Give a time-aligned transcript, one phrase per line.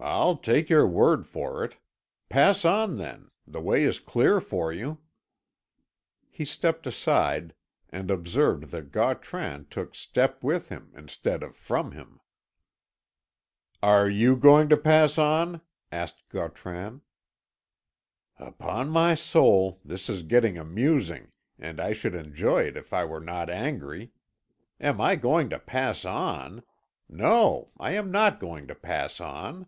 [0.00, 1.76] "I'll take your word for it.
[2.28, 3.32] Pass on, then.
[3.48, 4.98] The way is clear for you."
[6.30, 7.52] He stepped aside,
[7.90, 12.20] and observed that Gautran took step with him instead of from him.
[13.82, 17.02] "Are you going to pass on?" asked Gautran.
[18.38, 23.20] "Upon my soul this is getting amusing, and I should enjoy it if I were
[23.20, 24.12] not angry.
[24.78, 26.62] Am I going to pass on?
[27.08, 29.66] No, I am not going to pass on."